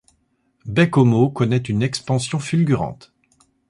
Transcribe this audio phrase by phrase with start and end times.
[0.65, 3.13] Baie-Comeau connaît une expansion fulgurante.